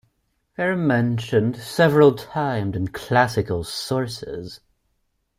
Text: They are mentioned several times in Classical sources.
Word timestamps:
They 0.57 0.63
are 0.63 0.75
mentioned 0.75 1.57
several 1.57 2.15
times 2.15 2.75
in 2.75 2.87
Classical 2.87 3.63
sources. 3.63 4.59